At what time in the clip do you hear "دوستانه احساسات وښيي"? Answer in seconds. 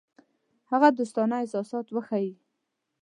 0.97-2.33